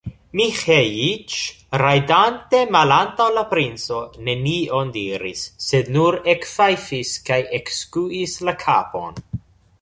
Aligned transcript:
Miĥeiĉ, 0.39 1.33
rajdante 1.81 2.61
malantaŭ 2.77 3.27
la 3.35 3.43
princo, 3.51 3.99
nenion 4.29 4.95
diris, 4.97 5.45
sed 5.67 5.93
nur 5.99 6.19
ekfajfis 6.35 7.13
kaj 7.29 7.39
ekskuis 7.61 8.37
la 8.51 8.57
kapon. 8.67 9.23